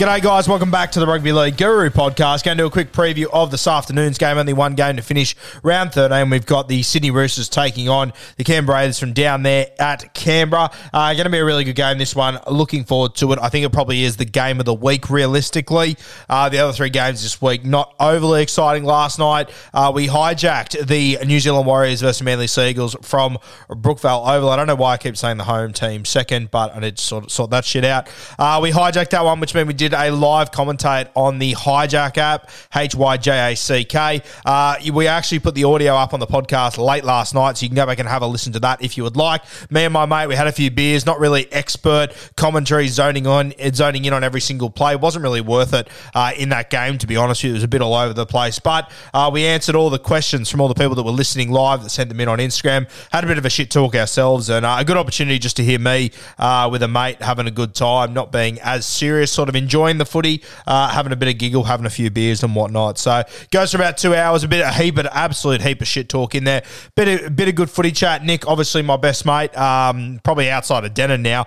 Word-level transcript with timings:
G'day, 0.00 0.22
guys. 0.22 0.48
Welcome 0.48 0.70
back 0.70 0.92
to 0.92 0.98
the 0.98 1.06
Rugby 1.06 1.30
League 1.30 1.58
Guru 1.58 1.90
podcast. 1.90 2.42
Going 2.42 2.56
to 2.56 2.62
do 2.62 2.66
a 2.66 2.70
quick 2.70 2.90
preview 2.90 3.26
of 3.34 3.50
this 3.50 3.66
afternoon's 3.66 4.16
game. 4.16 4.38
Only 4.38 4.54
one 4.54 4.74
game 4.74 4.96
to 4.96 5.02
finish 5.02 5.36
round 5.62 5.92
13. 5.92 6.30
We've 6.30 6.46
got 6.46 6.68
the 6.68 6.82
Sydney 6.82 7.10
Roosters 7.10 7.50
taking 7.50 7.90
on 7.90 8.14
the 8.38 8.44
Canberra 8.44 8.78
Raiders 8.78 8.98
from 8.98 9.12
down 9.12 9.42
there 9.42 9.66
at 9.78 10.14
Canberra. 10.14 10.70
Uh, 10.94 11.12
going 11.12 11.24
to 11.24 11.30
be 11.30 11.36
a 11.36 11.44
really 11.44 11.64
good 11.64 11.76
game, 11.76 11.98
this 11.98 12.16
one. 12.16 12.38
Looking 12.50 12.84
forward 12.84 13.14
to 13.16 13.30
it. 13.32 13.38
I 13.42 13.50
think 13.50 13.66
it 13.66 13.72
probably 13.72 14.02
is 14.02 14.16
the 14.16 14.24
game 14.24 14.58
of 14.58 14.64
the 14.64 14.72
week, 14.72 15.10
realistically. 15.10 15.98
Uh, 16.30 16.48
the 16.48 16.60
other 16.60 16.72
three 16.72 16.88
games 16.88 17.22
this 17.22 17.42
week, 17.42 17.66
not 17.66 17.94
overly 18.00 18.40
exciting. 18.40 18.84
Last 18.84 19.18
night, 19.18 19.50
uh, 19.74 19.92
we 19.94 20.08
hijacked 20.08 20.86
the 20.86 21.18
New 21.26 21.40
Zealand 21.40 21.66
Warriors 21.66 22.00
versus 22.00 22.22
Manly 22.22 22.46
Seagulls 22.46 22.96
from 23.02 23.36
Brookvale 23.68 24.26
Oval. 24.34 24.48
I 24.48 24.56
don't 24.56 24.66
know 24.66 24.76
why 24.76 24.94
I 24.94 24.96
keep 24.96 25.18
saying 25.18 25.36
the 25.36 25.44
home 25.44 25.74
team 25.74 26.06
second, 26.06 26.50
but 26.50 26.74
I 26.74 26.80
need 26.80 26.96
to 26.96 27.04
sort, 27.04 27.30
sort 27.30 27.50
that 27.50 27.66
shit 27.66 27.84
out. 27.84 28.08
Uh, 28.38 28.60
we 28.62 28.70
hijacked 28.70 29.10
that 29.10 29.26
one, 29.26 29.40
which 29.40 29.54
meant 29.54 29.68
we 29.68 29.74
did 29.74 29.89
a 29.94 30.10
live 30.10 30.50
commentate 30.50 31.08
on 31.14 31.38
the 31.38 31.52
Hijack 31.52 32.18
app, 32.18 32.50
H 32.74 32.94
Y 32.94 33.16
J 33.16 33.52
A 33.52 33.56
C 33.56 33.84
K. 33.84 34.22
Uh, 34.44 34.76
we 34.92 35.06
actually 35.06 35.38
put 35.38 35.54
the 35.54 35.64
audio 35.64 35.94
up 35.94 36.14
on 36.14 36.20
the 36.20 36.26
podcast 36.26 36.78
late 36.78 37.04
last 37.04 37.34
night, 37.34 37.56
so 37.56 37.64
you 37.64 37.68
can 37.68 37.76
go 37.76 37.86
back 37.86 37.98
and 37.98 38.08
have 38.08 38.22
a 38.22 38.26
listen 38.26 38.52
to 38.52 38.60
that 38.60 38.82
if 38.82 38.96
you 38.96 39.02
would 39.02 39.16
like. 39.16 39.42
Me 39.70 39.84
and 39.84 39.92
my 39.92 40.06
mate, 40.06 40.26
we 40.26 40.34
had 40.34 40.46
a 40.46 40.52
few 40.52 40.70
beers, 40.70 41.06
not 41.06 41.18
really 41.18 41.50
expert 41.52 42.08
commentary, 42.36 42.88
zoning 42.88 43.26
on, 43.26 43.52
zoning 43.72 44.04
in 44.04 44.12
on 44.12 44.24
every 44.24 44.40
single 44.40 44.70
play. 44.70 44.96
wasn't 44.96 45.22
really 45.22 45.40
worth 45.40 45.74
it 45.74 45.88
uh, 46.14 46.32
in 46.36 46.50
that 46.50 46.70
game, 46.70 46.98
to 46.98 47.06
be 47.06 47.16
honest. 47.16 47.44
It 47.44 47.52
was 47.52 47.62
a 47.62 47.68
bit 47.68 47.82
all 47.82 47.94
over 47.94 48.12
the 48.12 48.26
place, 48.26 48.58
but 48.58 48.90
uh, 49.14 49.30
we 49.32 49.44
answered 49.44 49.74
all 49.74 49.90
the 49.90 49.98
questions 49.98 50.50
from 50.50 50.60
all 50.60 50.68
the 50.68 50.74
people 50.74 50.94
that 50.94 51.02
were 51.02 51.10
listening 51.10 51.50
live 51.50 51.82
that 51.82 51.90
sent 51.90 52.08
them 52.08 52.20
in 52.20 52.28
on 52.28 52.38
Instagram. 52.38 52.88
Had 53.12 53.24
a 53.24 53.26
bit 53.26 53.38
of 53.38 53.44
a 53.44 53.50
shit 53.50 53.70
talk 53.70 53.94
ourselves, 53.94 54.50
and 54.50 54.66
uh, 54.66 54.76
a 54.78 54.84
good 54.84 54.96
opportunity 54.96 55.38
just 55.38 55.56
to 55.56 55.64
hear 55.64 55.78
me 55.78 56.10
uh, 56.38 56.68
with 56.70 56.82
a 56.82 56.88
mate 56.88 57.22
having 57.22 57.46
a 57.46 57.50
good 57.50 57.74
time, 57.74 58.12
not 58.12 58.32
being 58.32 58.60
as 58.60 58.86
serious, 58.86 59.32
sort 59.32 59.48
of 59.48 59.56
enjoying 59.56 59.69
the 59.70 60.06
footy, 60.06 60.42
uh, 60.66 60.88
having 60.88 61.12
a 61.12 61.16
bit 61.16 61.28
of 61.28 61.38
giggle, 61.38 61.64
having 61.64 61.86
a 61.86 61.90
few 61.90 62.10
beers 62.10 62.42
and 62.42 62.54
whatnot. 62.54 62.98
So 62.98 63.22
goes 63.50 63.70
for 63.70 63.76
about 63.78 63.96
two 63.96 64.14
hours, 64.14 64.44
a 64.44 64.48
bit 64.48 64.64
of 64.64 64.74
heap, 64.74 64.98
of 64.98 65.06
absolute 65.06 65.62
heap 65.62 65.80
of 65.80 65.88
shit 65.88 66.08
talk 66.08 66.34
in 66.34 66.44
there. 66.44 66.62
Bit 66.96 67.22
of, 67.22 67.36
bit 67.36 67.48
of 67.48 67.54
good 67.54 67.70
footy 67.70 67.92
chat. 67.92 68.24
Nick, 68.24 68.46
obviously 68.46 68.82
my 68.82 68.96
best 68.96 69.24
mate, 69.24 69.56
um, 69.56 70.20
probably 70.24 70.50
outside 70.50 70.84
of 70.84 70.94
Denon 70.94 71.22
now 71.22 71.44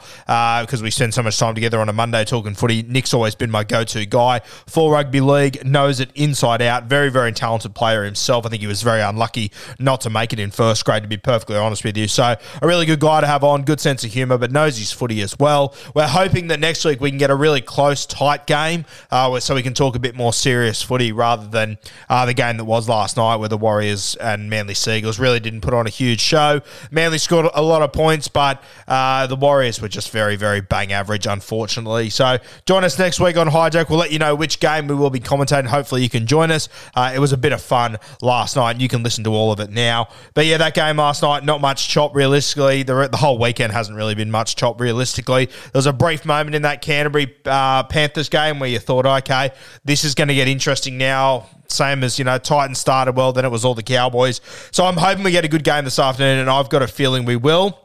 because 0.61 0.81
we 0.81 0.89
spend 0.91 1.13
so 1.13 1.21
much 1.21 1.37
time 1.37 1.55
together 1.55 1.79
on 1.79 1.89
a 1.89 1.93
Monday 1.93 2.23
talking 2.25 2.53
footy. 2.53 2.83
Nick's 2.83 3.13
always 3.13 3.35
been 3.35 3.51
my 3.51 3.63
go-to 3.63 4.05
guy 4.05 4.39
for 4.67 4.91
rugby 4.91 5.21
league, 5.21 5.65
knows 5.65 5.99
it 5.99 6.11
inside 6.15 6.61
out. 6.61 6.85
Very, 6.85 7.09
very 7.09 7.31
talented 7.31 7.75
player 7.75 8.03
himself. 8.03 8.45
I 8.45 8.49
think 8.49 8.61
he 8.61 8.67
was 8.67 8.81
very 8.81 9.01
unlucky 9.01 9.51
not 9.79 10.01
to 10.01 10.09
make 10.09 10.33
it 10.33 10.39
in 10.39 10.51
first 10.51 10.85
grade, 10.85 11.03
to 11.03 11.09
be 11.09 11.17
perfectly 11.17 11.57
honest 11.57 11.83
with 11.83 11.97
you. 11.97 12.07
So 12.07 12.35
a 12.61 12.67
really 12.67 12.85
good 12.85 12.99
guy 12.99 13.21
to 13.21 13.27
have 13.27 13.43
on, 13.43 13.63
good 13.63 13.79
sense 13.79 14.03
of 14.03 14.11
humour, 14.11 14.37
but 14.37 14.51
knows 14.51 14.77
his 14.77 14.91
footy 14.91 15.21
as 15.21 15.37
well. 15.37 15.75
We're 15.93 16.07
hoping 16.07 16.47
that 16.47 16.59
next 16.59 16.85
week 16.85 17.01
we 17.01 17.09
can 17.09 17.17
get 17.17 17.29
a 17.29 17.35
really 17.35 17.61
close, 17.61 18.05
tight 18.13 18.45
game 18.45 18.85
uh, 19.09 19.39
so 19.39 19.55
we 19.55 19.63
can 19.63 19.73
talk 19.73 19.95
a 19.95 19.99
bit 19.99 20.15
more 20.15 20.31
serious 20.31 20.81
footy 20.81 21.11
rather 21.11 21.47
than 21.47 21.77
uh, 22.09 22.25
the 22.25 22.33
game 22.33 22.57
that 22.57 22.65
was 22.65 22.87
last 22.87 23.17
night 23.17 23.37
where 23.37 23.49
the 23.49 23.57
Warriors 23.57 24.15
and 24.15 24.49
Manly 24.49 24.75
Seagulls 24.75 25.17
really 25.17 25.39
didn't 25.39 25.61
put 25.61 25.73
on 25.73 25.87
a 25.87 25.89
huge 25.89 26.19
show. 26.19 26.61
Manly 26.91 27.17
scored 27.17 27.47
a 27.53 27.61
lot 27.61 27.81
of 27.81 27.91
points, 27.91 28.27
but 28.27 28.63
uh, 28.87 29.25
the 29.25 29.35
Warriors 29.35 29.81
were 29.81 29.87
just 29.87 30.11
very, 30.11 30.35
very 30.35 30.61
bang 30.61 30.93
average, 30.93 31.25
unfortunately. 31.25 32.11
So 32.11 32.37
join 32.65 32.83
us 32.83 32.99
next 32.99 33.19
week 33.19 33.35
on 33.35 33.47
Hijack. 33.47 33.89
We'll 33.89 33.99
let 33.99 34.11
you 34.11 34.19
know 34.19 34.35
which 34.35 34.59
game 34.59 34.87
we 34.87 34.95
will 34.95 35.09
be 35.09 35.19
commentating. 35.19 35.65
Hopefully 35.65 36.03
you 36.03 36.09
can 36.09 36.27
join 36.27 36.51
us. 36.51 36.69
Uh, 36.95 37.11
it 37.15 37.19
was 37.19 37.33
a 37.33 37.37
bit 37.37 37.51
of 37.51 37.61
fun 37.61 37.97
last 38.21 38.55
night, 38.55 38.71
and 38.71 38.81
you 38.81 38.87
can 38.87 39.01
listen 39.01 39.23
to 39.23 39.31
all 39.31 39.51
of 39.51 39.59
it 39.59 39.71
now. 39.71 40.09
But 40.35 40.45
yeah, 40.45 40.57
that 40.57 40.75
game 40.75 40.97
last 40.97 41.23
night, 41.23 41.43
not 41.43 41.61
much 41.61 41.89
chop 41.89 42.15
realistically. 42.15 42.83
The, 42.83 43.07
the 43.07 43.17
whole 43.17 43.39
weekend 43.39 43.73
hasn't 43.73 43.97
really 43.97 44.15
been 44.15 44.29
much 44.29 44.55
chop 44.55 44.79
realistically. 44.79 45.45
There 45.45 45.71
was 45.73 45.87
a 45.87 45.93
brief 45.93 46.25
moment 46.25 46.55
in 46.55 46.61
that 46.61 46.81
Canterbury 46.81 47.35
uh, 47.45 47.83
Panthers 48.03 48.27
game 48.27 48.59
where 48.59 48.69
you 48.69 48.79
thought, 48.79 49.05
okay, 49.05 49.51
this 49.85 50.03
is 50.03 50.13
going 50.13 50.27
to 50.27 50.35
get 50.35 50.49
interesting 50.49 50.97
now. 50.97 51.47
Same 51.69 52.03
as, 52.03 52.19
you 52.19 52.25
know, 52.25 52.37
Titans 52.37 52.77
started 52.77 53.15
well, 53.15 53.31
then 53.31 53.45
it 53.45 53.49
was 53.49 53.63
all 53.63 53.75
the 53.75 53.83
Cowboys. 53.83 54.41
So 54.71 54.85
I'm 54.85 54.97
hoping 54.97 55.23
we 55.23 55.31
get 55.31 55.45
a 55.45 55.47
good 55.47 55.63
game 55.63 55.85
this 55.85 55.99
afternoon, 55.99 56.39
and 56.39 56.49
I've 56.49 56.69
got 56.69 56.81
a 56.81 56.87
feeling 56.87 57.23
we 57.23 57.37
will. 57.37 57.79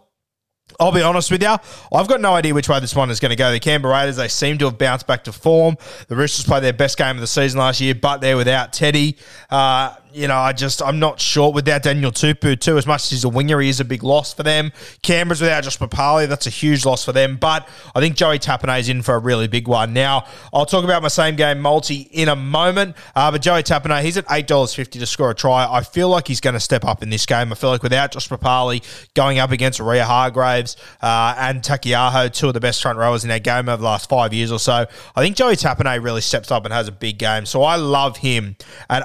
I'll 0.81 0.93
be 0.93 1.03
honest 1.03 1.31
with 1.31 1.43
you. 1.43 1.57
I've 1.93 2.09
got 2.09 2.21
no 2.21 2.35
idea 2.35 2.53
which 2.53 2.69
way 2.69 2.81
this 2.81 2.95
one 2.95 3.11
is 3.11 3.21
going 3.21 3.31
to 3.31 3.37
go. 3.37 3.53
The 3.53 3.61
Canberra 3.61 3.95
Raiders, 3.95 4.17
they 4.17 4.29
seem 4.29 4.59
to 4.59 4.65
have 4.67 4.77
bounced 4.77 5.07
back 5.07 5.25
to 5.25 5.33
form. 5.33 5.77
The 6.09 6.17
Roosters 6.17 6.45
played 6.45 6.65
their 6.65 6.73
best 6.73 6.99
game 6.99 7.17
of 7.17 7.21
the 7.21 7.27
season 7.27 7.61
last 7.61 7.81
year, 7.81 7.95
but 7.95 8.21
they're 8.21 8.37
without 8.37 8.73
Teddy. 8.73 9.17
Uh, 9.49 9.95
you 10.13 10.29
know, 10.29 10.37
I 10.37 10.53
just, 10.53 10.83
I'm 10.83 10.99
not 10.99 11.21
sure. 11.21 11.53
Without 11.53 11.83
Daniel 11.83 12.11
Tupou, 12.11 12.59
too, 12.59 12.79
as 12.79 12.87
much 12.87 13.05
as 13.05 13.11
he's 13.11 13.25
a 13.25 13.29
winger, 13.29 13.61
he 13.61 13.69
is 13.69 13.81
a 13.81 13.85
big 13.85 14.03
loss 14.03 14.33
for 14.35 14.43
them. 14.43 14.73
Canberra's 15.03 15.41
without 15.41 15.65
Josh 15.65 15.79
Papalii, 15.79 16.29
that's 16.29 16.47
a 16.47 16.51
huge 16.51 16.85
loss 16.85 17.05
for 17.05 17.13
them. 17.13 17.37
But 17.37 17.69
I 17.95 18.01
think 18.01 18.17
Joey 18.17 18.39
Tapine 18.39 18.79
is 18.79 18.89
in 18.89 19.03
for 19.03 19.15
a 19.15 19.19
really 19.19 19.49
big 19.49 19.69
one. 19.69 19.93
Now, 19.93 20.27
I'll 20.53 20.67
talk 20.67 20.85
about 20.85 21.03
my 21.03 21.09
same 21.09 21.37
game 21.37 21.61
multi 21.61 22.09
in 22.13 22.29
a 22.29 22.37
moment. 22.37 22.97
Uh, 23.15 23.31
but 23.31 23.43
Joey 23.43 23.63
Tapine, 23.63 24.03
he's 24.03 24.17
at 24.17 24.27
$8.50 24.27 24.91
to 24.91 25.07
score 25.07 25.31
a 25.31 25.35
try. 25.35 25.67
I 25.71 25.83
feel 25.83 26.09
like 26.09 26.29
he's 26.29 26.41
going 26.41 26.55
to 26.55 26.61
step 26.61 26.85
up 26.85 27.03
in 27.03 27.11
this 27.11 27.27
game. 27.27 27.53
I 27.53 27.55
feel 27.55 27.71
like 27.71 27.83
without 27.83 28.13
Josh 28.13 28.29
Papalii 28.29 28.83
going 29.15 29.39
up 29.39 29.51
against 29.51 29.81
Ria 29.81 30.05
Hargreaves 30.05 30.77
uh, 31.03 31.35
and 31.39 31.63
Taukeiaho, 31.63 32.33
two 32.33 32.49
of 32.49 32.55
the 32.55 32.61
best 32.61 32.83
front 32.83 32.99
rowers 32.99 33.25
in 33.25 33.29
that 33.31 33.45
game 33.45 33.69
over 33.69 33.79
the 33.79 33.85
last 33.85 34.09
five 34.09 34.33
years 34.33 34.51
or 34.51 34.59
so, 34.59 34.87
I 35.17 35.23
think 35.23 35.37
Joey 35.37 35.57
Tapine 35.57 36.03
really 36.03 36.21
steps 36.21 36.51
up 36.51 36.65
and 36.65 36.73
has 36.73 36.89
a 36.89 36.93
big 36.93 37.19
game. 37.19 37.47
So 37.47 37.63
I 37.63 37.77
love 37.77 38.19
him 38.19 38.57
at 38.89 39.05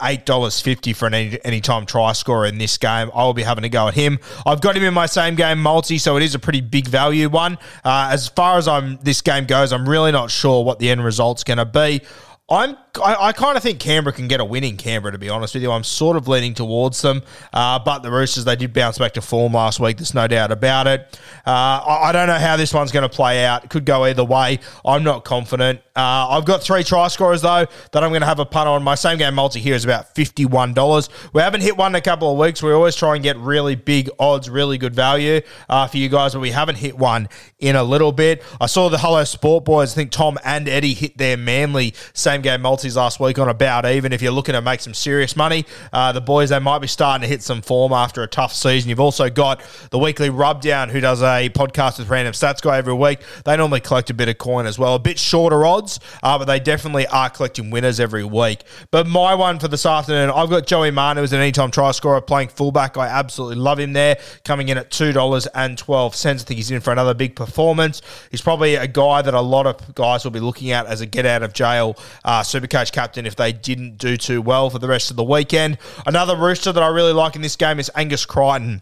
$8.50 0.94 0.96
for 0.96 1.08
an 1.08 1.14
any 1.14 1.62
time 1.62 1.86
try 1.86 2.14
scorer 2.14 2.46
in 2.46 2.58
this 2.58 2.78
game. 2.78 3.12
I 3.14 3.24
will 3.24 3.34
be 3.34 3.44
having 3.44 3.64
to 3.64 3.70
go 3.70 3.88
at 3.88 3.94
him. 3.94 4.20
I've 4.46 4.62
got 4.62 4.76
him 4.76 4.84
in 4.84 4.94
my 4.94 5.06
same 5.06 5.36
game 5.36 5.62
multi, 5.62 5.98
so 5.98 6.18
it 6.18 6.24
is 6.24 6.36
a 6.36 6.40
pretty 6.40 6.62
big 6.62 6.88
value 6.88 7.30
one. 7.30 7.58
Uh, 7.84 8.10
as 8.12 8.28
far 8.30 8.58
as 8.58 8.68
I'm 8.68 8.98
this 9.04 9.22
game 9.22 9.46
goes, 9.46 9.74
I'm 9.74 9.88
really 9.88 10.12
not 10.12 10.32
sure 10.32 10.64
what 10.64 10.80
the 10.80 10.90
end 10.90 11.04
result's 11.04 11.44
going 11.44 11.58
to 11.58 11.66
be. 11.66 12.02
I'm 12.50 12.76
I, 13.02 13.16
I 13.28 13.32
kind 13.32 13.58
of 13.58 13.64
think 13.64 13.80
Canberra 13.80 14.14
can 14.14 14.28
get 14.28 14.40
a 14.40 14.46
win 14.46 14.64
in 14.64 14.78
Canberra. 14.78 15.14
To 15.14 15.18
be 15.18 15.30
honest 15.30 15.54
with 15.54 15.64
you, 15.64 15.72
I'm 15.72 15.84
sort 15.84 16.18
of 16.18 16.28
leaning 16.28 16.54
towards 16.54 17.02
them. 17.02 17.24
Uh, 17.52 17.80
but 17.80 18.00
the 18.00 18.12
Roosters 18.12 18.46
they 18.46 18.56
did 18.56 18.74
bounce 18.74 18.98
back 18.98 19.14
to 19.14 19.22
form 19.22 19.54
last 19.54 19.80
week. 19.80 19.98
There's 19.98 20.14
no 20.14 20.28
doubt 20.28 20.52
about 20.52 20.88
it. 20.88 21.20
Uh, 21.48 21.50
I, 21.50 22.10
I 22.10 22.12
don't 22.12 22.28
know 22.28 22.38
how 22.38 22.58
this 22.58 22.74
one's 22.74 22.92
going 22.92 23.10
to 23.10 23.16
play 23.16 23.46
out. 23.46 23.64
It 23.64 23.70
could 23.70 23.86
go 23.86 24.04
either 24.06 24.24
way. 24.24 24.60
I'm 24.86 25.04
not 25.04 25.24
confident. 25.24 25.82
Uh, 25.96 26.28
I've 26.30 26.46
got 26.46 26.64
three 26.64 26.84
try 26.84 27.08
scorers, 27.08 27.42
though, 27.42 27.68
that 27.92 28.04
I'm 28.04 28.10
going 28.10 28.22
to 28.22 28.28
have 28.28 28.40
a 28.40 28.46
punt 28.46 28.68
on. 28.68 28.82
My 28.82 28.96
same 28.96 29.20
game 29.20 29.36
multi 29.36 29.60
here 29.60 29.76
is 29.76 29.86
about 29.86 30.16
$51. 30.16 31.10
We 31.34 31.42
haven't 31.42 31.62
hit 31.62 31.78
one 31.78 31.92
in 31.92 31.96
a 31.96 32.02
couple 32.02 32.32
of 32.32 32.40
weeks. 32.40 32.64
We 32.64 32.72
always 32.72 32.96
try 32.96 33.14
and 33.14 33.24
get 33.24 33.38
really 33.38 33.76
big 33.76 34.10
odds, 34.18 34.50
really 34.50 34.80
good 34.80 34.96
value 34.96 35.42
uh, 35.70 35.88
for 35.88 35.98
you 35.98 36.10
guys, 36.10 36.34
but 36.34 36.40
we 36.40 36.50
haven't 36.50 36.78
hit 36.78 36.98
one 36.98 37.30
in 37.60 37.76
a 37.76 37.84
little 37.84 38.12
bit. 38.12 38.42
I 38.60 38.66
saw 38.66 38.90
the 38.90 38.98
Hello 38.98 39.24
Sport 39.24 39.66
boys, 39.66 39.94
I 39.94 39.96
think 39.96 40.12
Tom 40.12 40.40
and 40.44 40.68
Eddie 40.68 40.96
hit 40.96 41.18
their 41.18 41.38
manly 41.38 41.94
same 42.14 42.42
game 42.42 42.62
multis 42.62 42.96
last 42.96 43.20
week 43.20 43.38
on 43.38 43.48
about 43.48 43.86
even. 43.86 44.14
If 44.14 44.22
you're 44.22 44.32
looking 44.32 44.54
to 44.54 44.62
make 44.62 44.80
some 44.80 44.96
serious 44.96 45.36
money, 45.36 45.66
uh, 45.92 46.12
the 46.12 46.22
boys, 46.22 46.50
they 46.50 46.60
might 46.60 46.80
be 46.80 46.88
starting 46.88 47.22
to 47.22 47.28
hit 47.28 47.44
some 47.44 47.62
form 47.62 47.94
after 47.94 48.24
a 48.24 48.28
tough 48.28 48.54
season. 48.54 48.90
You've 48.90 49.00
also 49.00 49.30
got 49.30 49.62
the 49.92 50.00
weekly 50.00 50.32
rubdown, 50.32 50.90
who 50.90 51.00
does 51.02 51.22
a 51.22 51.50
podcast 51.50 52.00
with 52.00 52.10
Random 52.10 52.34
Stats 52.34 52.62
Guy 52.62 52.78
every 52.78 52.96
week. 52.96 53.20
They 53.46 53.56
normally 53.56 53.82
collect 53.82 54.10
a 54.10 54.14
bit 54.14 54.28
of 54.28 54.40
coin 54.40 54.66
as 54.66 54.80
well. 54.80 54.96
A 54.96 55.00
bit 55.00 55.20
shorter 55.20 55.66
odds, 55.66 55.83
uh, 56.22 56.38
but 56.38 56.46
they 56.46 56.60
definitely 56.60 57.08
are 57.08 57.30
collecting 57.30 57.70
winners 57.70 58.00
every 58.00 58.24
week. 58.24 58.64
But 58.92 59.08
my 59.08 59.36
one 59.36 59.60
for 59.60 59.68
this 59.68 59.86
afternoon, 59.86 60.30
I've 60.30 60.50
got 60.50 60.68
Joey 60.68 60.92
Manu 60.92 61.22
as 61.22 61.34
an 61.34 61.40
anytime 61.40 61.72
try 61.72 61.92
scorer 61.92 62.22
playing 62.22 62.50
fullback. 62.50 62.98
I 62.98 63.08
absolutely 63.08 63.58
love 63.58 63.80
him 63.80 63.94
there, 63.94 64.18
coming 64.44 64.70
in 64.70 64.78
at 64.78 64.90
$2.12. 64.92 66.26
I 66.26 66.38
think 66.38 66.58
he's 66.58 66.72
in 66.72 66.82
for 66.82 66.92
another 66.92 67.14
big 67.14 67.36
performance. 67.36 68.02
He's 68.32 68.42
probably 68.42 68.76
a 68.76 68.88
guy 68.88 69.22
that 69.22 69.34
a 69.34 69.42
lot 69.42 69.68
of 69.68 69.96
guys 69.96 70.24
will 70.24 70.32
be 70.32 70.40
looking 70.40 70.72
at 70.72 70.86
as 70.86 71.02
a 71.02 71.06
get 71.06 71.26
out 71.26 71.44
of 71.44 71.54
jail 71.54 71.98
uh, 72.24 72.42
Supercoach 72.42 72.92
captain 72.92 73.26
if 73.26 73.36
they 73.36 73.52
didn't 73.52 73.98
do 73.98 74.18
too 74.18 74.42
well 74.42 74.70
for 74.70 74.80
the 74.80 74.88
rest 74.88 75.12
of 75.12 75.18
the 75.18 75.24
weekend. 75.24 75.78
Another 76.06 76.36
rooster 76.36 76.72
that 76.72 76.84
I 76.84 76.88
really 76.88 77.14
like 77.14 77.36
in 77.36 77.42
this 77.42 77.56
game 77.56 77.80
is 77.80 77.92
Angus 77.96 78.26
Crichton. 78.26 78.82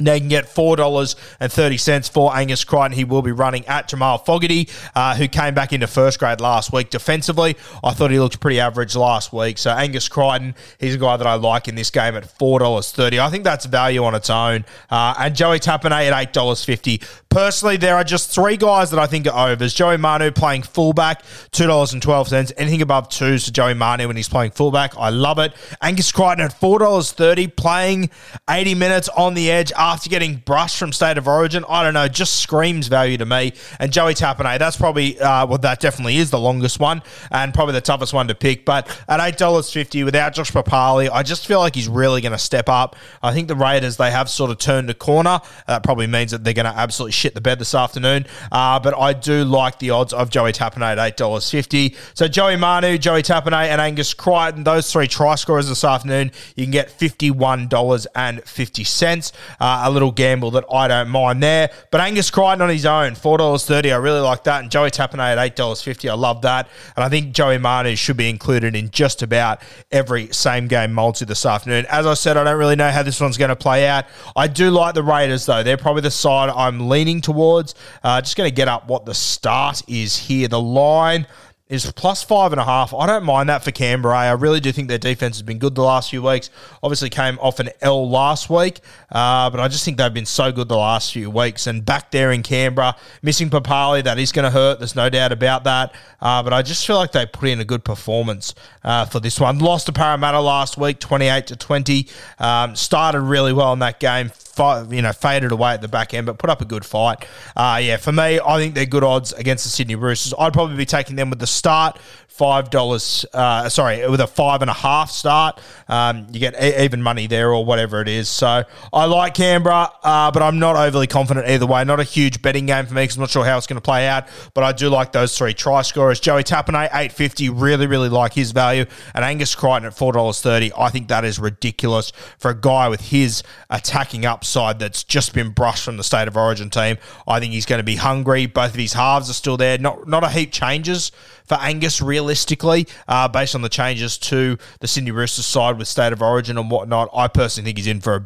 Now 0.00 0.14
you 0.14 0.20
can 0.20 0.28
get 0.28 0.48
four 0.48 0.76
dollars 0.76 1.16
and 1.38 1.52
thirty 1.52 1.76
cents 1.76 2.08
for 2.08 2.34
Angus 2.36 2.64
Crichton. 2.64 2.92
He 2.92 3.04
will 3.04 3.22
be 3.22 3.32
running 3.32 3.66
at 3.66 3.88
Jamal 3.88 4.18
Fogarty, 4.18 4.68
uh, 4.94 5.14
who 5.14 5.28
came 5.28 5.54
back 5.54 5.72
into 5.72 5.86
first 5.86 6.18
grade 6.18 6.40
last 6.40 6.72
week. 6.72 6.90
Defensively, 6.90 7.56
I 7.82 7.92
thought 7.92 8.10
he 8.10 8.18
looked 8.18 8.40
pretty 8.40 8.58
average 8.58 8.96
last 8.96 9.32
week. 9.32 9.58
So 9.58 9.70
Angus 9.70 10.08
Crichton, 10.08 10.54
he's 10.80 10.96
a 10.96 10.98
guy 10.98 11.16
that 11.16 11.26
I 11.26 11.34
like 11.34 11.68
in 11.68 11.74
this 11.76 11.90
game 11.90 12.16
at 12.16 12.28
four 12.38 12.58
dollars 12.58 12.90
thirty. 12.90 13.20
I 13.20 13.30
think 13.30 13.44
that's 13.44 13.66
value 13.66 14.04
on 14.04 14.14
its 14.14 14.30
own. 14.30 14.64
Uh, 14.90 15.14
and 15.18 15.36
Joey 15.36 15.60
Tapine 15.60 15.92
at 15.92 16.20
eight 16.20 16.32
dollars 16.32 16.64
fifty. 16.64 17.00
Personally, 17.28 17.76
there 17.76 17.96
are 17.96 18.04
just 18.04 18.30
three 18.30 18.56
guys 18.56 18.90
that 18.90 19.00
I 19.00 19.06
think 19.08 19.26
are 19.26 19.50
overs. 19.50 19.74
Joey 19.74 19.96
Manu 19.96 20.30
playing 20.30 20.62
fullback, 20.62 21.22
two 21.50 21.66
dollars 21.66 21.92
and 21.92 22.02
twelve 22.02 22.28
cents. 22.28 22.52
Anything 22.56 22.82
above 22.82 23.08
two 23.08 23.38
to 23.38 23.52
Joey 23.52 23.74
Manu 23.74 24.06
when 24.06 24.16
he's 24.16 24.28
playing 24.28 24.52
fullback, 24.52 24.96
I 24.96 25.10
love 25.10 25.38
it. 25.38 25.52
Angus 25.82 26.10
Crichton 26.12 26.44
at 26.44 26.58
four 26.58 26.78
dollars 26.80 27.12
thirty, 27.12 27.46
playing 27.46 28.10
eighty 28.50 28.74
minutes 28.74 29.08
on 29.08 29.34
the 29.34 29.50
edge 29.50 29.72
after 29.84 30.08
getting 30.08 30.36
brushed 30.36 30.78
from 30.78 30.94
state 30.94 31.18
of 31.18 31.28
origin, 31.28 31.62
I 31.68 31.82
don't 31.82 31.92
know, 31.92 32.08
just 32.08 32.40
screams 32.40 32.88
value 32.88 33.18
to 33.18 33.26
me. 33.26 33.52
And 33.78 33.92
Joey 33.92 34.14
Tapine, 34.14 34.58
that's 34.58 34.78
probably, 34.78 35.20
uh, 35.20 35.46
well, 35.46 35.58
that 35.58 35.78
definitely 35.78 36.16
is 36.16 36.30
the 36.30 36.38
longest 36.38 36.80
one 36.80 37.02
and 37.30 37.52
probably 37.52 37.74
the 37.74 37.82
toughest 37.82 38.14
one 38.14 38.26
to 38.28 38.34
pick. 38.34 38.64
But 38.64 38.88
at 39.08 39.20
$8.50 39.20 40.06
without 40.06 40.32
Josh 40.32 40.52
Papalii, 40.52 41.10
I 41.12 41.22
just 41.22 41.46
feel 41.46 41.58
like 41.58 41.74
he's 41.74 41.86
really 41.86 42.22
going 42.22 42.32
to 42.32 42.38
step 42.38 42.70
up. 42.70 42.96
I 43.22 43.34
think 43.34 43.48
the 43.48 43.56
Raiders, 43.56 43.98
they 43.98 44.10
have 44.10 44.30
sort 44.30 44.50
of 44.50 44.56
turned 44.56 44.88
a 44.88 44.94
corner. 44.94 45.42
That 45.66 45.82
probably 45.82 46.06
means 46.06 46.30
that 46.30 46.44
they're 46.44 46.54
going 46.54 46.64
to 46.64 46.74
absolutely 46.74 47.12
shit 47.12 47.34
the 47.34 47.42
bed 47.42 47.58
this 47.58 47.74
afternoon. 47.74 48.24
Uh, 48.50 48.80
but 48.80 48.96
I 48.96 49.12
do 49.12 49.44
like 49.44 49.80
the 49.80 49.90
odds 49.90 50.14
of 50.14 50.30
Joey 50.30 50.52
Tapine 50.52 50.80
at 50.80 50.96
$8.50. 51.18 51.94
So 52.14 52.26
Joey 52.26 52.56
Manu, 52.56 52.96
Joey 52.96 53.22
Tapine, 53.22 53.52
and 53.52 53.82
Angus 53.82 54.14
Crichton, 54.14 54.64
those 54.64 54.90
three 54.90 55.08
try 55.08 55.34
scorers 55.34 55.68
this 55.68 55.84
afternoon, 55.84 56.32
you 56.56 56.64
can 56.64 56.72
get 56.72 56.88
$51.50. 56.88 59.32
Uh, 59.60 59.73
a 59.82 59.90
little 59.90 60.12
gamble 60.12 60.50
that 60.52 60.64
I 60.72 60.88
don't 60.88 61.08
mind 61.08 61.42
there. 61.42 61.70
But 61.90 62.00
Angus 62.00 62.30
Crichton 62.30 62.62
on 62.62 62.68
his 62.68 62.86
own, 62.86 63.12
$4.30. 63.12 63.92
I 63.92 63.96
really 63.96 64.20
like 64.20 64.44
that. 64.44 64.62
And 64.62 64.70
Joey 64.70 64.90
Tapine 64.90 65.18
at 65.18 65.56
$8.50. 65.56 66.10
I 66.10 66.14
love 66.14 66.42
that. 66.42 66.68
And 66.96 67.04
I 67.04 67.08
think 67.08 67.32
Joey 67.32 67.58
Manu 67.58 67.96
should 67.96 68.16
be 68.16 68.28
included 68.28 68.74
in 68.74 68.90
just 68.90 69.22
about 69.22 69.62
every 69.90 70.32
same 70.32 70.68
game 70.68 70.92
multi 70.92 71.24
this 71.24 71.44
afternoon. 71.46 71.86
As 71.88 72.06
I 72.06 72.14
said, 72.14 72.36
I 72.36 72.44
don't 72.44 72.58
really 72.58 72.76
know 72.76 72.90
how 72.90 73.02
this 73.02 73.20
one's 73.20 73.36
going 73.36 73.50
to 73.50 73.56
play 73.56 73.86
out. 73.86 74.04
I 74.36 74.48
do 74.48 74.70
like 74.70 74.94
the 74.94 75.02
Raiders, 75.02 75.46
though. 75.46 75.62
They're 75.62 75.76
probably 75.76 76.02
the 76.02 76.10
side 76.10 76.50
I'm 76.50 76.88
leaning 76.88 77.20
towards. 77.20 77.74
Uh, 78.02 78.20
just 78.20 78.36
going 78.36 78.48
to 78.48 78.54
get 78.54 78.68
up 78.68 78.88
what 78.88 79.04
the 79.04 79.14
start 79.14 79.82
is 79.88 80.16
here. 80.16 80.48
The 80.48 80.60
line 80.60 81.26
is 81.66 81.90
plus 81.92 82.22
five 82.22 82.52
and 82.52 82.60
a 82.60 82.64
half. 82.64 82.92
I 82.92 83.06
don't 83.06 83.24
mind 83.24 83.48
that 83.48 83.64
for 83.64 83.70
Canberra. 83.70 84.16
I 84.16 84.32
really 84.32 84.60
do 84.60 84.70
think 84.70 84.88
their 84.88 84.98
defense 84.98 85.36
has 85.36 85.42
been 85.42 85.58
good 85.58 85.74
the 85.74 85.82
last 85.82 86.10
few 86.10 86.22
weeks. 86.22 86.50
Obviously, 86.82 87.08
came 87.08 87.38
off 87.38 87.58
an 87.58 87.70
L 87.80 88.08
last 88.08 88.50
week, 88.50 88.80
uh, 89.10 89.48
but 89.48 89.60
I 89.60 89.68
just 89.68 89.82
think 89.82 89.96
they've 89.96 90.12
been 90.12 90.26
so 90.26 90.52
good 90.52 90.68
the 90.68 90.76
last 90.76 91.12
few 91.14 91.30
weeks. 91.30 91.66
And 91.66 91.84
back 91.84 92.10
there 92.10 92.32
in 92.32 92.42
Canberra, 92.42 92.96
missing 93.22 93.48
Papalii, 93.48 94.04
that 94.04 94.18
is 94.18 94.30
going 94.30 94.44
to 94.44 94.50
hurt. 94.50 94.78
There's 94.78 94.94
no 94.94 95.08
doubt 95.08 95.32
about 95.32 95.64
that. 95.64 95.94
Uh, 96.20 96.42
but 96.42 96.52
I 96.52 96.60
just 96.60 96.86
feel 96.86 96.96
like 96.96 97.12
they 97.12 97.24
put 97.24 97.48
in 97.48 97.60
a 97.60 97.64
good 97.64 97.82
performance 97.82 98.54
uh, 98.82 99.06
for 99.06 99.20
this 99.20 99.40
one. 99.40 99.58
Lost 99.58 99.86
to 99.86 99.92
Parramatta 99.92 100.40
last 100.40 100.76
week, 100.76 100.98
28 101.00 101.46
to 101.46 101.56
20. 101.56 102.08
Um, 102.38 102.76
started 102.76 103.20
really 103.20 103.54
well 103.54 103.72
in 103.72 103.78
that 103.78 104.00
game 104.00 104.30
you 104.58 105.02
know, 105.02 105.12
faded 105.12 105.52
away 105.52 105.72
at 105.72 105.80
the 105.80 105.88
back 105.88 106.14
end, 106.14 106.26
but 106.26 106.38
put 106.38 106.50
up 106.50 106.60
a 106.60 106.64
good 106.64 106.84
fight. 106.84 107.26
Uh, 107.56 107.80
yeah, 107.82 107.96
for 107.96 108.12
me, 108.12 108.38
I 108.44 108.58
think 108.58 108.74
they're 108.74 108.86
good 108.86 109.04
odds 109.04 109.32
against 109.32 109.64
the 109.64 109.70
Sydney 109.70 109.94
Roosters. 109.94 110.34
I'd 110.38 110.52
probably 110.52 110.76
be 110.76 110.86
taking 110.86 111.16
them 111.16 111.30
with 111.30 111.38
the 111.38 111.46
start 111.54 111.98
five 112.34 112.68
dollars. 112.68 113.24
Uh, 113.32 113.68
sorry, 113.68 114.08
with 114.08 114.20
a 114.20 114.26
five 114.26 114.60
and 114.60 114.70
a 114.70 114.74
half 114.74 115.10
start, 115.10 115.60
um, 115.88 116.26
you 116.32 116.40
get 116.40 116.60
even 116.80 117.00
money 117.00 117.26
there 117.26 117.52
or 117.52 117.64
whatever 117.64 118.00
it 118.00 118.08
is. 118.08 118.28
So 118.28 118.64
I 118.92 119.04
like 119.04 119.34
Canberra, 119.34 119.90
uh, 120.02 120.30
but 120.32 120.42
I'm 120.42 120.58
not 120.58 120.74
overly 120.74 121.06
confident 121.06 121.46
either 121.46 121.66
way. 121.66 121.84
Not 121.84 122.00
a 122.00 122.04
huge 122.04 122.42
betting 122.42 122.66
game 122.66 122.86
for 122.86 122.94
me 122.94 123.04
because 123.04 123.16
I'm 123.16 123.20
not 123.20 123.30
sure 123.30 123.44
how 123.44 123.56
it's 123.56 123.68
going 123.68 123.76
to 123.76 123.82
play 123.82 124.08
out. 124.08 124.26
But 124.52 124.64
I 124.64 124.72
do 124.72 124.88
like 124.88 125.12
those 125.12 125.36
three 125.38 125.54
try 125.54 125.82
scorers. 125.82 126.18
Joey 126.20 126.42
Tapine, 126.42 126.88
eight 126.92 127.12
fifty. 127.12 127.48
Really, 127.48 127.86
really 127.86 128.08
like 128.08 128.34
his 128.34 128.50
value, 128.50 128.84
and 129.14 129.24
Angus 129.24 129.54
Crichton 129.54 129.86
at 129.86 129.94
four 129.94 130.12
dollars 130.12 130.40
thirty. 130.40 130.72
I 130.76 130.90
think 130.90 131.08
that 131.08 131.24
is 131.24 131.38
ridiculous 131.38 132.12
for 132.38 132.50
a 132.50 132.54
guy 132.54 132.88
with 132.88 133.00
his 133.00 133.42
attacking 133.70 134.26
upside 134.26 134.78
that's 134.80 135.04
just 135.04 135.34
been 135.34 135.50
brushed 135.50 135.84
from 135.84 135.96
the 135.96 136.04
state 136.04 136.26
of 136.26 136.36
origin 136.36 136.68
team. 136.68 136.96
I 137.28 137.38
think 137.38 137.52
he's 137.52 137.66
going 137.66 137.78
to 137.78 137.84
be 137.84 137.96
hungry. 137.96 138.46
Both 138.46 138.70
of 138.70 138.80
his 138.80 138.94
halves 138.94 139.30
are 139.30 139.34
still 139.34 139.56
there. 139.56 139.78
Not 139.78 140.08
not 140.08 140.24
a 140.24 140.28
heap 140.28 140.50
changes 140.50 141.12
for 141.44 141.58
Angus, 141.60 142.00
realistically, 142.00 142.86
uh, 143.06 143.28
based 143.28 143.54
on 143.54 143.62
the 143.62 143.68
changes 143.68 144.18
to 144.18 144.58
the 144.80 144.88
Sydney 144.88 145.10
Roosters 145.10 145.46
side 145.46 145.78
with 145.78 145.88
state 145.88 146.12
of 146.12 146.22
origin 146.22 146.58
and 146.58 146.70
whatnot. 146.70 147.10
I 147.14 147.28
personally 147.28 147.66
think 147.66 147.78
he's 147.78 147.86
in 147.86 148.00
for 148.00 148.14
a 148.14 148.20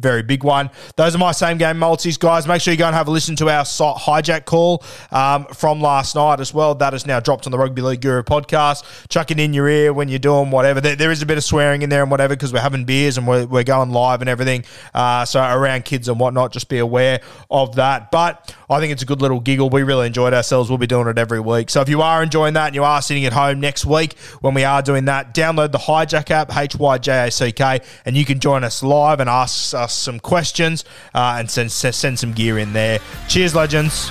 very 0.00 0.22
big 0.22 0.42
one. 0.44 0.70
Those 0.96 1.14
are 1.14 1.18
my 1.18 1.32
same 1.32 1.58
game 1.58 1.78
multis, 1.78 2.16
guys. 2.16 2.46
Make 2.46 2.60
sure 2.62 2.72
you 2.72 2.78
go 2.78 2.86
and 2.86 2.94
have 2.94 3.08
a 3.08 3.10
listen 3.10 3.36
to 3.36 3.48
our 3.48 3.64
hijack 3.64 4.44
call 4.44 4.82
um, 5.10 5.46
from 5.46 5.80
last 5.80 6.14
night 6.14 6.40
as 6.40 6.52
well. 6.52 6.74
That 6.74 6.94
is 6.94 7.06
now 7.06 7.20
dropped 7.20 7.46
on 7.46 7.52
the 7.52 7.58
Rugby 7.58 7.82
League 7.82 8.00
Guru 8.00 8.22
podcast. 8.22 9.08
Chuck 9.08 9.30
it 9.30 9.38
in 9.38 9.54
your 9.54 9.68
ear 9.68 9.92
when 9.92 10.08
you're 10.08 10.18
doing 10.18 10.50
whatever. 10.50 10.80
there, 10.80 10.96
there 10.96 11.10
is 11.10 11.22
a 11.22 11.26
bit 11.26 11.38
of 11.38 11.44
swearing 11.44 11.82
in 11.82 11.90
there 11.90 12.02
and 12.02 12.10
whatever 12.10 12.34
because 12.34 12.52
we're 12.52 12.60
having 12.60 12.84
beers 12.84 13.18
and 13.18 13.26
we're, 13.26 13.46
we're 13.46 13.64
going 13.64 13.90
live 13.90 14.20
and 14.20 14.30
everything. 14.30 14.64
Uh, 14.94 15.24
so 15.24 15.40
around 15.40 15.84
kids 15.84 16.08
and 16.08 16.18
whatnot, 16.18 16.52
just 16.52 16.68
be 16.68 16.78
aware 16.78 17.20
of 17.50 17.76
that. 17.76 18.10
But 18.10 18.54
I 18.68 18.80
think 18.80 18.92
it's 18.92 19.02
a 19.02 19.06
good 19.06 19.20
little 19.20 19.40
giggle. 19.40 19.70
We 19.70 19.82
really 19.82 20.06
enjoyed 20.06 20.32
ourselves. 20.32 20.70
We'll 20.70 20.78
be 20.78 20.86
doing 20.86 21.08
it 21.08 21.18
every 21.18 21.40
week. 21.40 21.70
So 21.70 21.80
if 21.80 21.88
you 21.88 22.02
are 22.02 22.22
enjoying 22.22 22.54
that, 22.54 22.68
and 22.68 22.74
you 22.74 22.84
are 22.84 23.02
sitting 23.02 23.24
at 23.24 23.32
home 23.32 23.60
next 23.60 23.84
week 23.84 24.16
when 24.40 24.54
we 24.54 24.64
are 24.64 24.82
doing 24.82 25.06
that, 25.06 25.34
download 25.34 25.72
the 25.72 25.78
Hijack 25.78 26.30
app, 26.30 26.56
H 26.56 26.76
Y 26.76 26.98
J 26.98 27.26
A 27.26 27.30
C 27.30 27.52
K, 27.52 27.80
and 28.04 28.16
you 28.16 28.24
can 28.24 28.38
join 28.38 28.64
us 28.64 28.82
live 28.82 29.20
and 29.20 29.28
ask 29.28 29.74
us 29.90 29.96
some 29.96 30.20
questions 30.20 30.84
uh, 31.14 31.36
and 31.38 31.50
send, 31.50 31.70
send 31.72 32.18
some 32.18 32.32
gear 32.32 32.58
in 32.58 32.72
there. 32.72 33.00
Cheers, 33.28 33.54
legends. 33.54 34.10